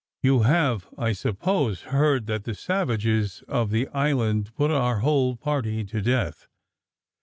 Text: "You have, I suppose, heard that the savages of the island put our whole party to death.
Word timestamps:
"You 0.23 0.39
have, 0.39 0.87
I 0.97 1.11
suppose, 1.13 1.81
heard 1.83 2.25
that 2.25 2.43
the 2.45 2.55
savages 2.55 3.43
of 3.47 3.69
the 3.69 3.87
island 3.89 4.51
put 4.55 4.71
our 4.71 5.01
whole 5.01 5.35
party 5.35 5.83
to 5.83 6.01
death. 6.01 6.47